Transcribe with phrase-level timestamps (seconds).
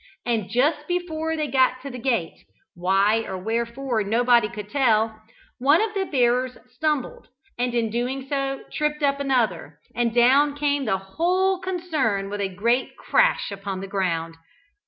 [0.25, 5.21] And just before they got to the gate, why or wherefore nobody could tell,
[5.59, 7.27] one of the bearers stumbled,
[7.59, 12.49] and in doing so tripped up another, and down came the whole concern with a
[12.49, 14.37] great crash upon the ground.